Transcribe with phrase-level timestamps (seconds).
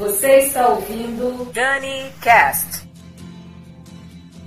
[0.00, 2.88] Você está ouvindo Dani Cast.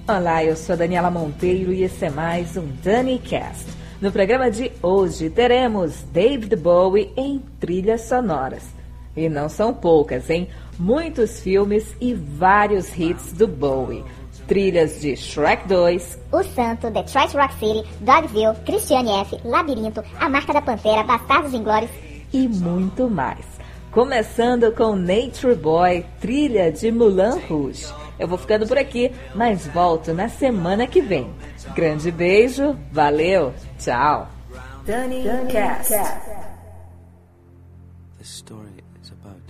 [0.08, 3.68] Olá, eu sou a Daniela Monteiro e esse é mais um Dani Cast.
[4.02, 8.64] No programa de hoje teremos David Bowie em trilhas sonoras.
[9.16, 10.50] E não são poucas, hein?
[10.80, 14.04] Muitos filmes e vários hits do Bowie.
[14.48, 20.52] Trilhas de Shrek 2, O Santo, Detroit Rock City, Dogville, Christiane F., Labirinto, A Marca
[20.52, 21.92] da Pantera, Bastardos Inglórios
[22.34, 23.53] e muito mais.
[23.94, 27.86] Começando com Nature Boy, trilha de Moulin Rouge.
[28.18, 31.32] Eu vou ficando por aqui, mas volto na semana que vem.
[31.76, 34.28] Grande beijo, valeu, tchau.
[34.86, 35.92] Dani, Cast.
[38.18, 39.42] This story is about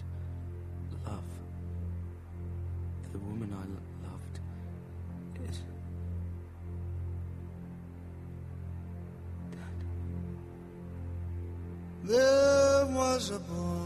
[1.05, 1.23] love.
[3.13, 4.41] The woman I lo- loved
[5.49, 5.63] is
[12.05, 13.82] There was a boy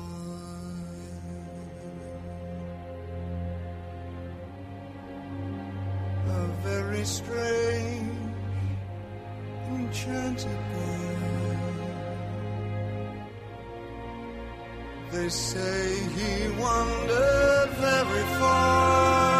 [6.29, 8.11] A very strange
[9.69, 11.57] Enchanted boy
[15.11, 19.36] They say he wandered very far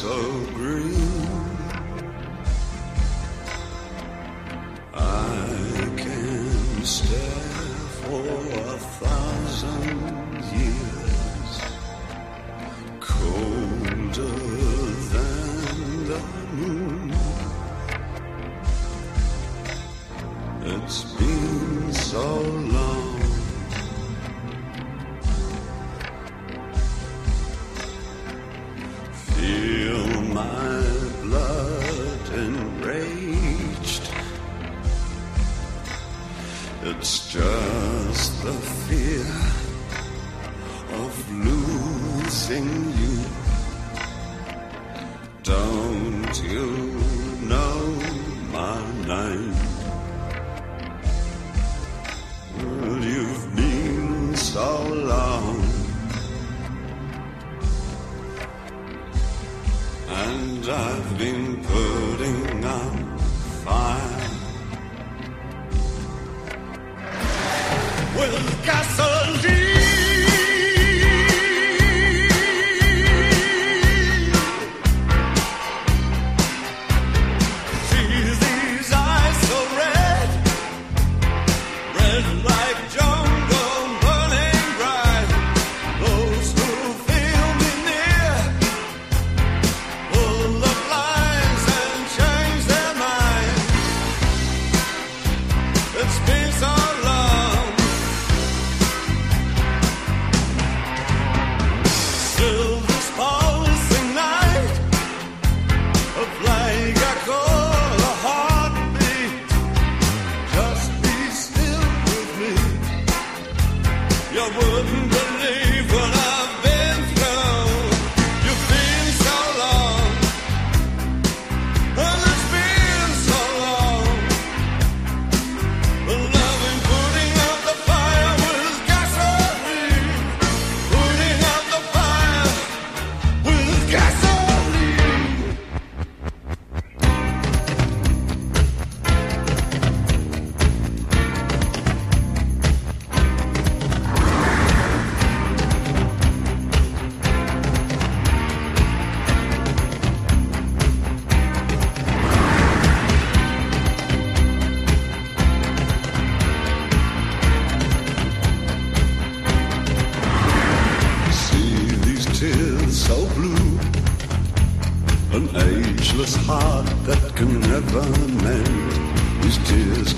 [0.00, 0.37] so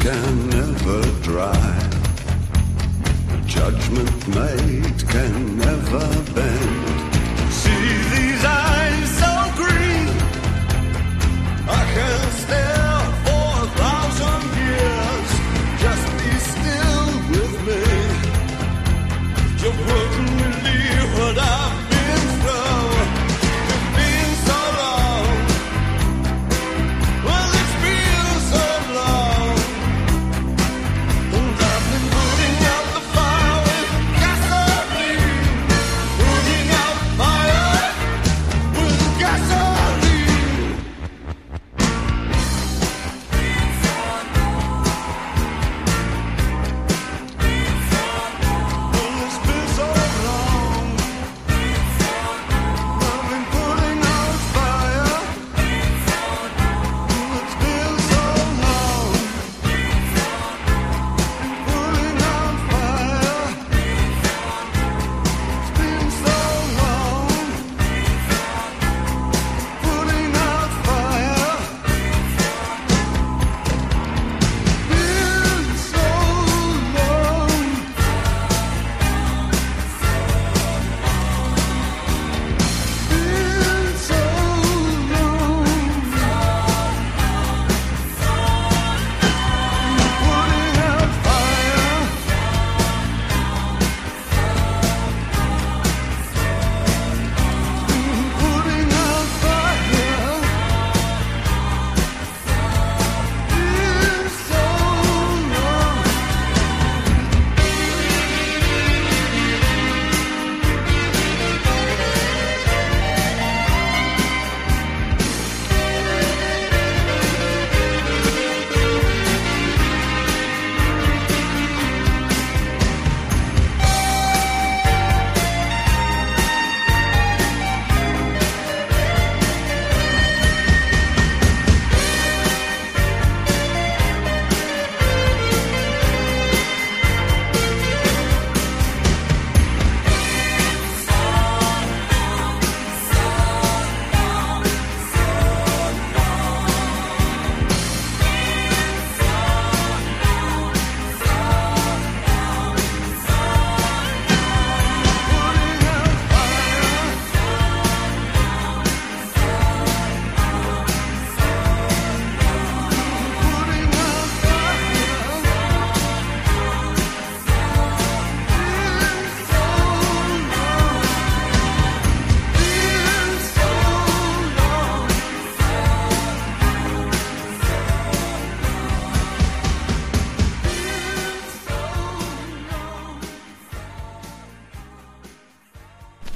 [0.01, 1.91] can never dry.
[3.47, 6.80] Judgment made can never bend.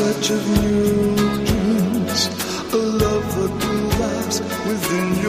[0.00, 1.14] touch of new
[1.44, 2.20] dreams,
[2.72, 3.52] a love that
[4.00, 5.19] lives within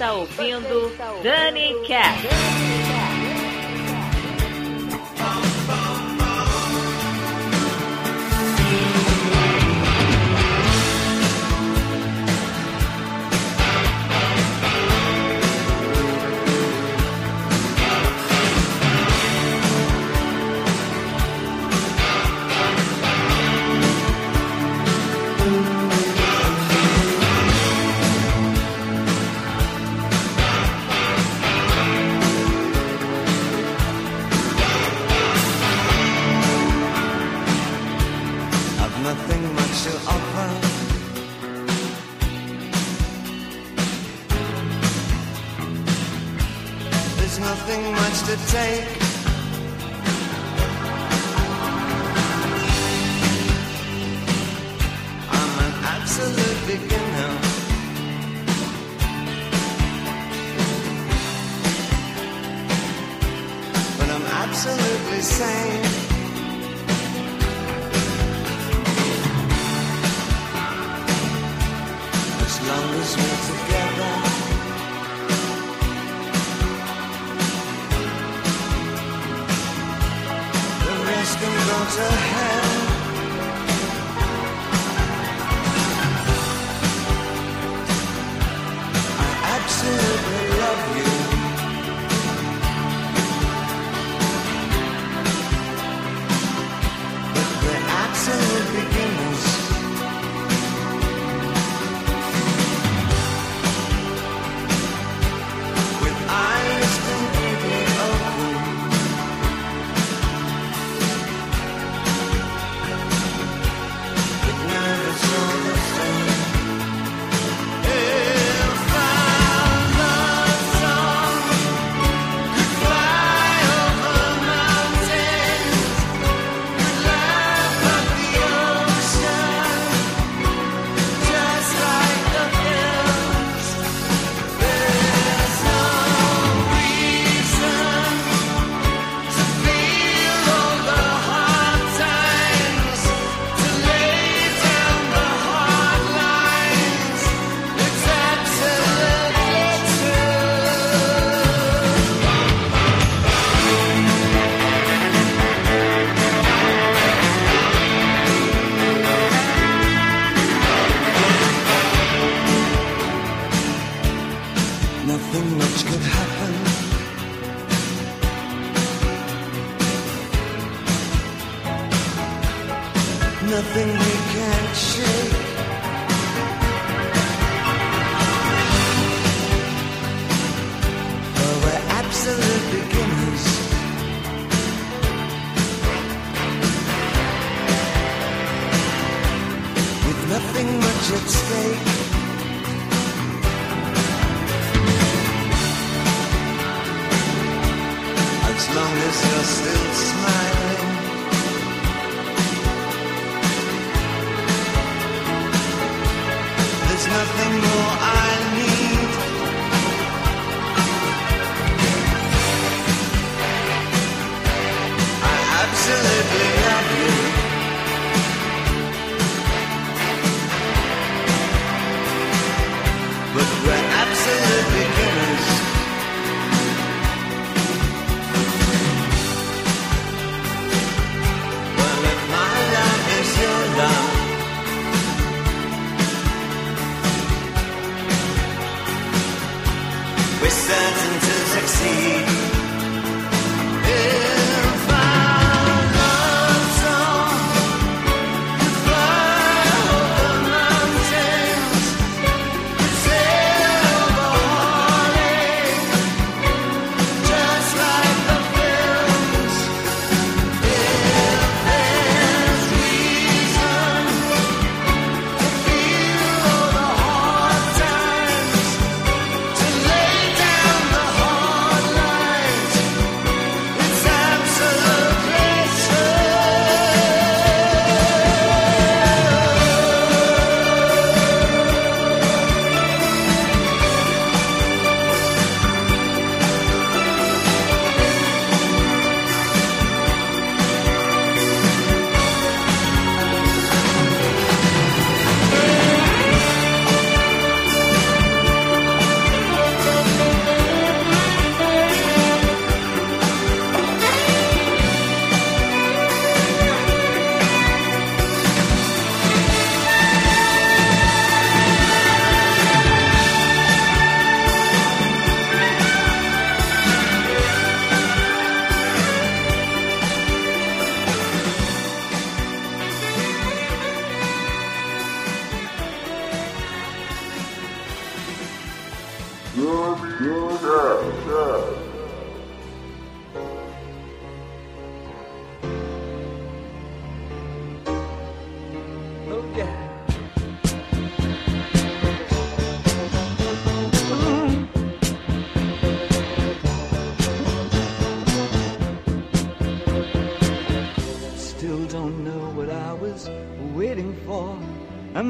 [0.00, 0.90] está ouvindo
[1.22, 2.79] Dani Cat.
[72.50, 74.12] as long as we're together.
[80.84, 82.69] The rest can go to hell.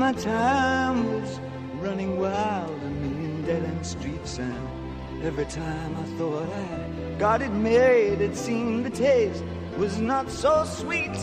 [0.00, 1.38] My time was
[1.74, 4.38] running wild, a million dead end streets.
[4.38, 9.44] And every time I thought I got it made, it seemed the taste
[9.76, 11.14] was not so sweet.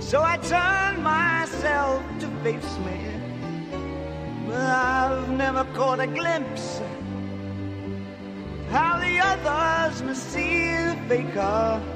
[0.00, 2.98] So I turned myself to face me.
[4.46, 6.82] But I've never caught a glimpse
[8.68, 11.95] how the others must see the faker.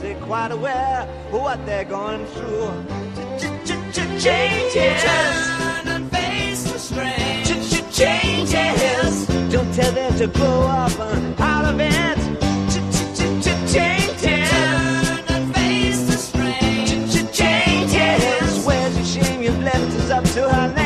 [0.00, 2.72] They're quite aware of what they're going through.
[4.18, 5.04] Changes.
[5.84, 7.44] And face the strain.
[7.92, 9.26] Changes.
[9.52, 12.16] Don't tell them to grow up uh, out of it.
[13.70, 14.50] Changes.
[14.50, 16.86] Turn and face the strain.
[17.30, 18.64] Changes.
[18.64, 20.79] Where's the shame you've left us up to our next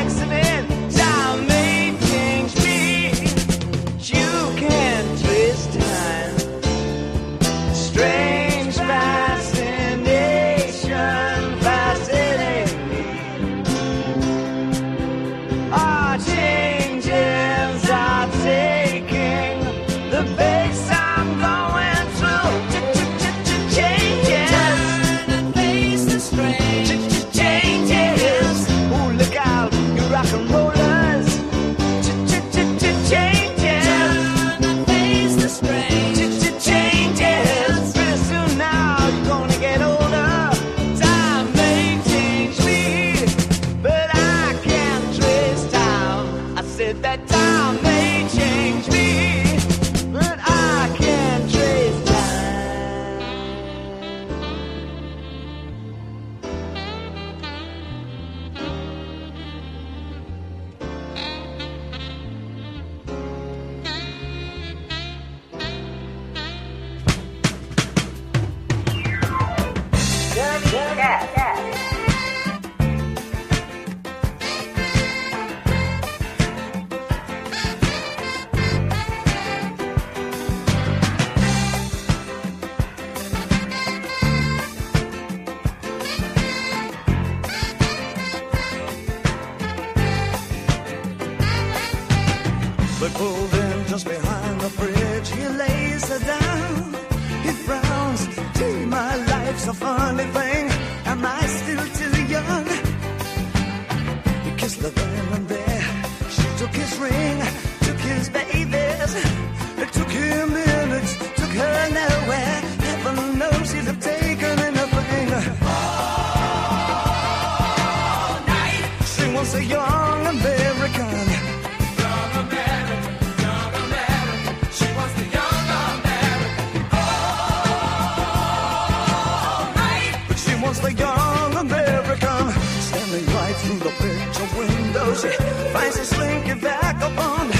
[135.05, 135.29] She
[135.75, 137.51] finds a slinky vagabond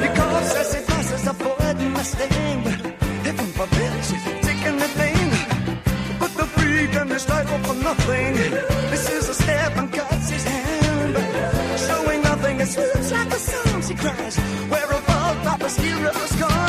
[0.00, 2.80] because as he passes a Ford Mustang, but
[3.26, 5.30] heaven forbid she's taking the thing.
[6.18, 6.46] But the
[7.00, 8.34] and his title for nothing.
[8.90, 11.16] This is a step and cuts his hand,
[11.86, 12.60] showing nothing.
[12.60, 13.82] It swoops like a song.
[13.82, 14.36] She cries,
[14.70, 16.65] "Where all Papa's heroes gone?"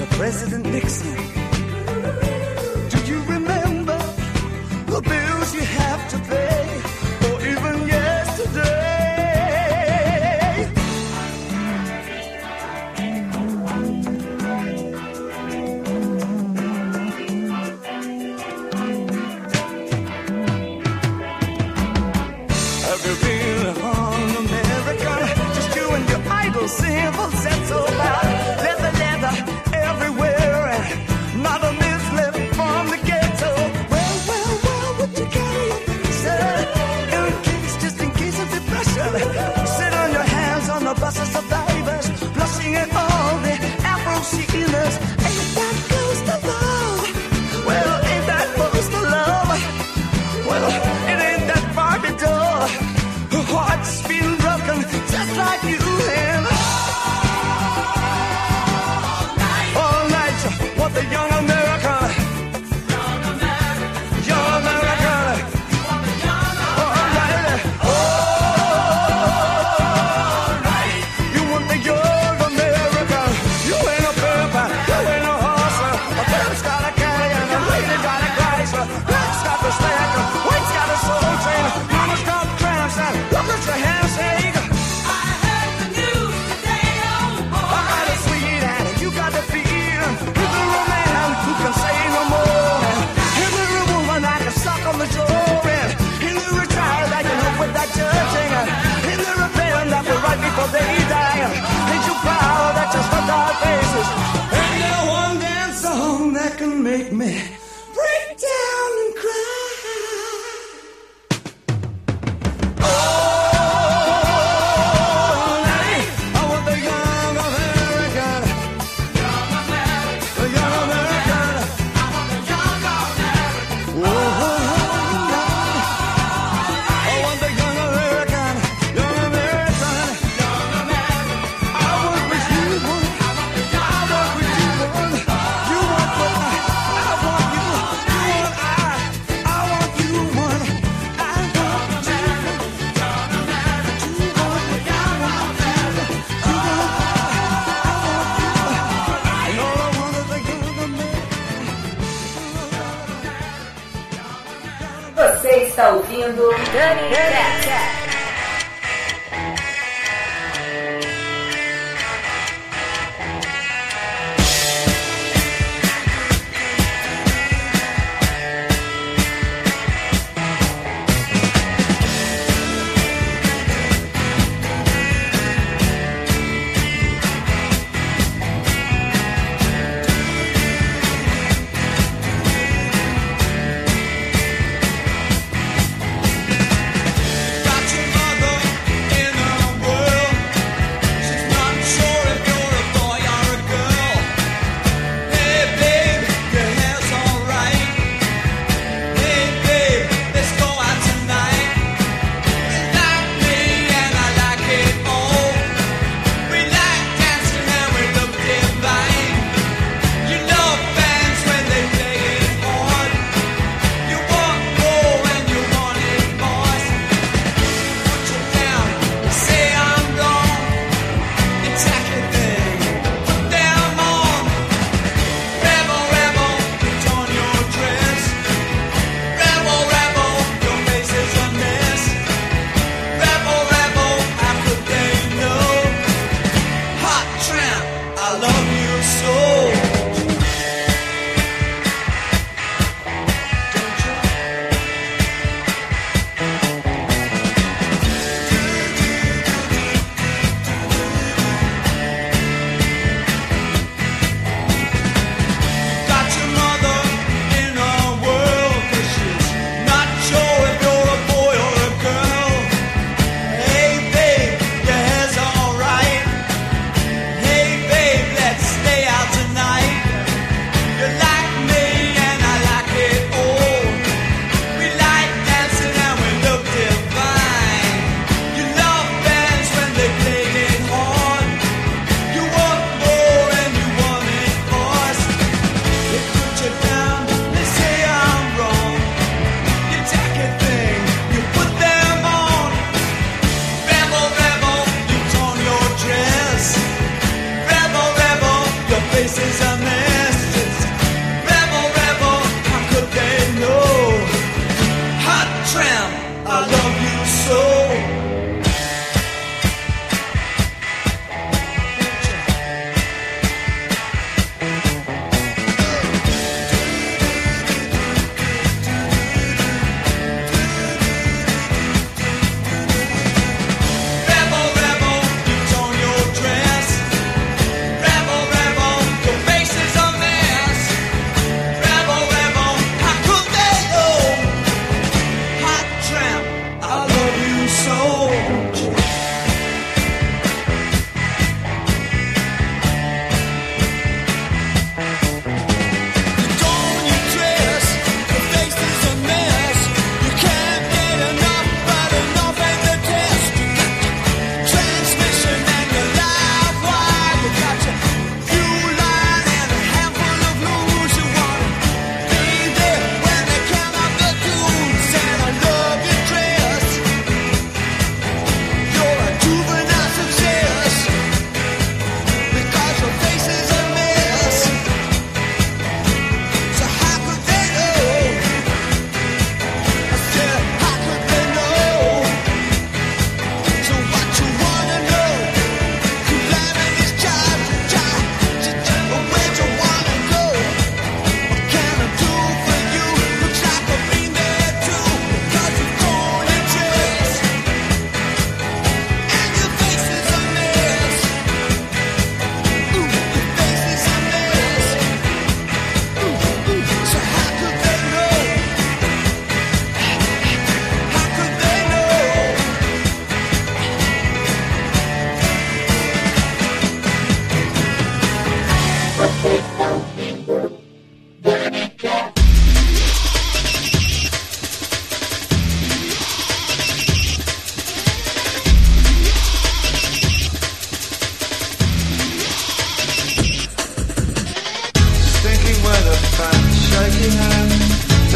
[0.00, 1.39] You're President Nixon.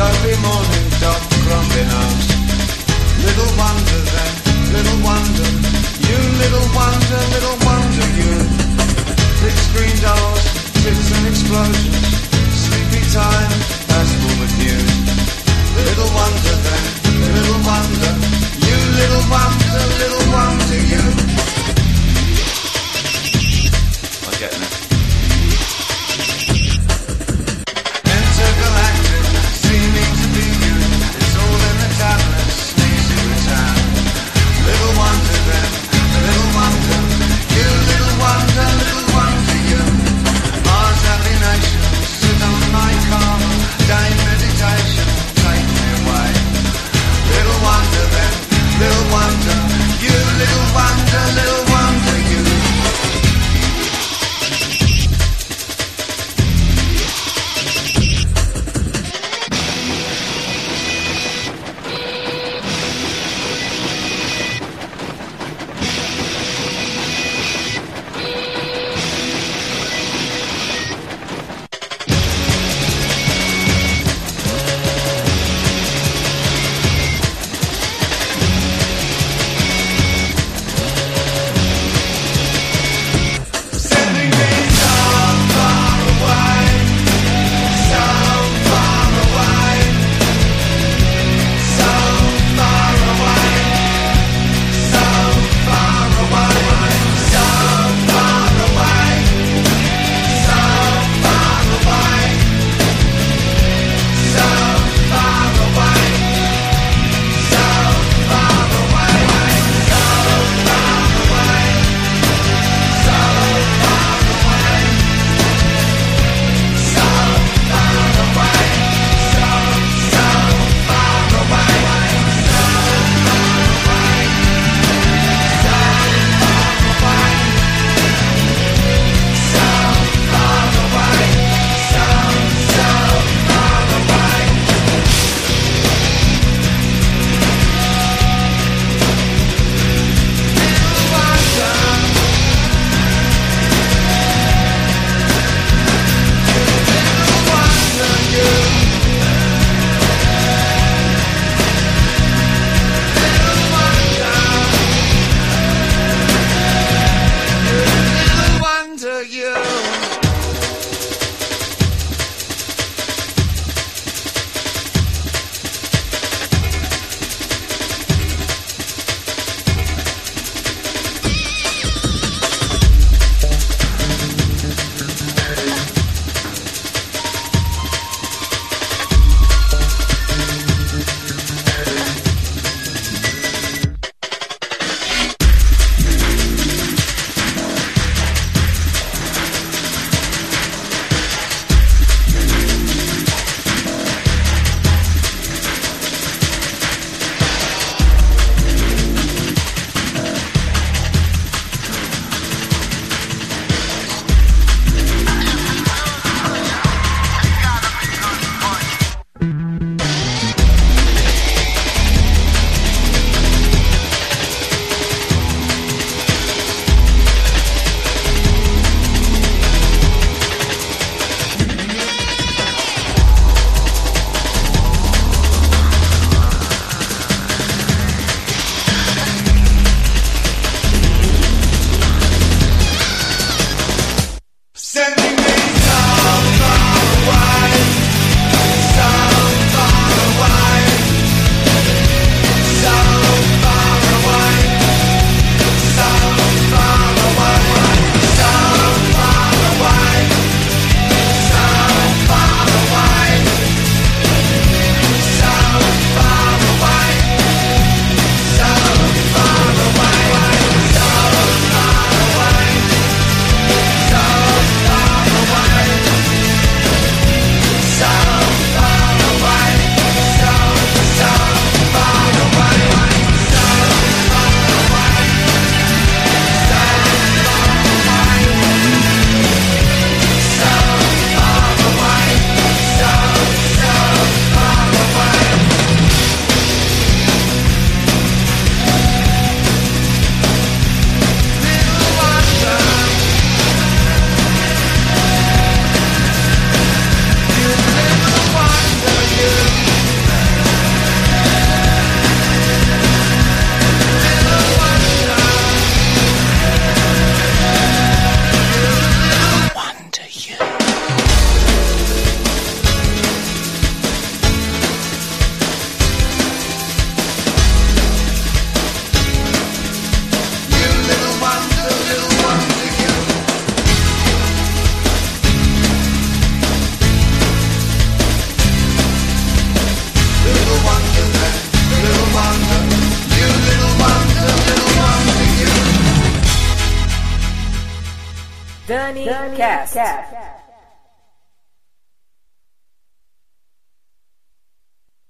[0.04, 0.73] Saturday morning.